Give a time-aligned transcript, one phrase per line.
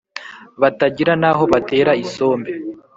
[0.61, 2.51] batagira n'aho batera isombe